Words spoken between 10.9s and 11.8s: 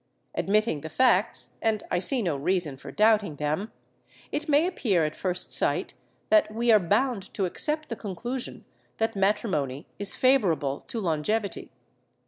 longevity.